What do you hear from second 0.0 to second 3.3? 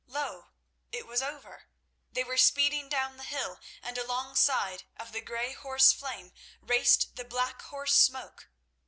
Lo! it was over. They were speeding down the